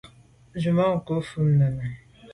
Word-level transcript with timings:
Tswemanko’ 0.51 1.13
vù 1.27 1.37
mum 1.43 1.49
nenà. 1.59 1.85